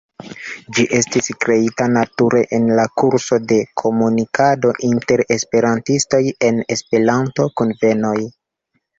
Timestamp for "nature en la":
1.97-2.85